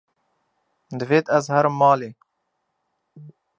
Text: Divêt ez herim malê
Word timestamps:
Divêt 0.97 1.25
ez 1.37 1.45
herim 1.53 1.75
malê 1.79 2.09